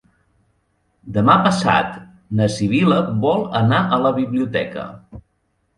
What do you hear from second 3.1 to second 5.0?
vol anar a la biblioteca.